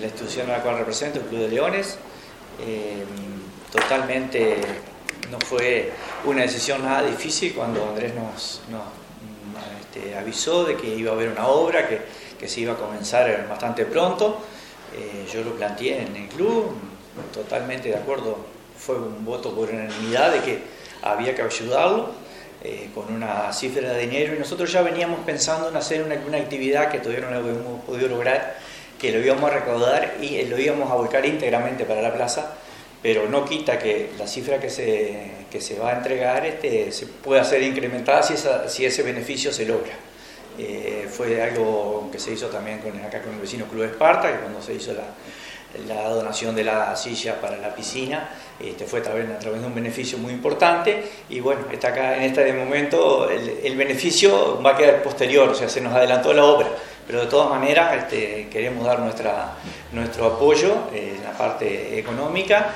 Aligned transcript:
la 0.00 0.06
institución 0.06 0.50
a 0.50 0.58
la 0.58 0.62
cual 0.62 0.78
represento, 0.78 1.20
el 1.20 1.26
Club 1.26 1.40
de 1.40 1.48
Leones. 1.48 1.98
Eh, 2.66 3.04
totalmente 3.70 4.56
no 5.30 5.38
fue 5.40 5.92
una 6.24 6.42
decisión 6.42 6.82
nada 6.82 7.02
difícil 7.02 7.52
cuando 7.54 7.88
Andrés 7.88 8.12
nos, 8.14 8.62
este, 9.80 10.16
avisó 10.16 10.64
de 10.64 10.76
que 10.76 10.94
iba 10.94 11.12
a 11.12 11.14
haber 11.14 11.28
una 11.30 11.46
obra, 11.46 11.88
que, 11.88 12.00
que 12.38 12.48
se 12.48 12.60
iba 12.60 12.72
a 12.72 12.76
comenzar 12.76 13.46
bastante 13.48 13.84
pronto. 13.84 14.38
Eh, 14.96 15.26
yo 15.32 15.42
lo 15.42 15.52
planteé 15.54 16.02
en 16.02 16.16
el 16.16 16.28
club, 16.28 16.72
totalmente 17.32 17.88
de 17.88 17.96
acuerdo, 17.96 18.38
fue 18.78 18.96
un 18.96 19.24
voto 19.24 19.54
por 19.54 19.68
unanimidad 19.68 20.32
de 20.32 20.40
que 20.40 20.62
había 21.02 21.34
que 21.34 21.42
ayudarlo 21.42 22.10
eh, 22.62 22.90
con 22.94 23.12
una 23.12 23.52
cifra 23.52 23.92
de 23.92 24.00
dinero 24.06 24.34
y 24.34 24.38
nosotros 24.38 24.72
ya 24.72 24.82
veníamos 24.82 25.20
pensando 25.20 25.68
en 25.68 25.76
hacer 25.76 26.02
una, 26.02 26.38
actividad 26.38 26.90
que 26.90 26.98
todavía 26.98 27.28
no 27.28 27.40
lo 27.40 27.48
hemos 27.48 27.84
podido 27.84 28.08
lograr, 28.08 28.58
que 28.98 29.12
lo 29.12 29.20
íbamos 29.20 29.50
a 29.50 29.54
recaudar 29.54 30.16
y 30.20 30.42
lo 30.44 30.58
íbamos 30.58 30.90
a 30.90 30.94
volcar 30.94 31.24
íntegramente 31.24 31.84
para 31.84 32.02
la 32.02 32.14
plaza, 32.14 32.54
pero 33.02 33.28
no 33.28 33.44
quita 33.44 33.78
que 33.78 34.10
la 34.18 34.26
cifra 34.26 34.58
que 34.58 34.70
se, 34.70 35.30
que 35.50 35.60
se 35.60 35.78
va 35.78 35.90
a 35.90 35.96
entregar 35.98 36.44
este, 36.46 36.90
se 36.92 37.06
pueda 37.06 37.44
ser 37.44 37.62
incrementada 37.62 38.22
si, 38.22 38.34
si 38.68 38.84
ese 38.84 39.02
beneficio 39.02 39.52
se 39.52 39.66
logra. 39.66 39.94
Eh, 40.58 41.06
fue 41.10 41.42
algo 41.42 42.08
que 42.10 42.18
se 42.18 42.32
hizo 42.32 42.46
también 42.46 42.78
con, 42.78 42.98
acá 43.04 43.20
con 43.20 43.34
el 43.34 43.40
vecino 43.40 43.66
Club 43.66 43.84
Esparta, 43.84 44.32
que 44.32 44.38
cuando 44.38 44.62
se 44.62 44.72
hizo 44.72 44.94
la, 44.94 45.04
la 45.86 46.08
donación 46.08 46.54
de 46.54 46.64
la 46.64 46.96
silla 46.96 47.40
para 47.40 47.56
la 47.58 47.74
piscina, 47.74 48.30
este, 48.58 48.86
fue 48.86 49.00
a 49.00 49.02
través, 49.02 49.28
a 49.28 49.38
través 49.38 49.60
de 49.60 49.66
un 49.66 49.74
beneficio 49.74 50.18
muy 50.18 50.32
importante 50.32 51.04
y 51.28 51.40
bueno, 51.40 51.62
está 51.70 51.88
acá 51.88 52.16
en 52.16 52.22
este 52.22 52.52
momento 52.52 53.28
el, 53.28 53.76
beneficio 53.76 54.62
va 54.62 54.70
a 54.70 54.76
quedar 54.76 55.02
posterior, 55.02 55.48
o 55.48 55.54
sea, 55.54 55.68
se 55.68 55.80
nos 55.80 55.92
adelantó 55.92 56.32
la 56.32 56.44
obra, 56.44 56.68
pero 57.06 57.20
de 57.20 57.26
todas 57.26 57.50
maneras 57.50 57.94
este, 57.96 58.48
queremos 58.50 58.84
dar 58.84 59.00
nuestra, 59.00 59.52
nuestro 59.92 60.26
apoyo 60.26 60.88
en 60.92 61.22
la 61.22 61.32
parte 61.32 61.98
económica 61.98 62.74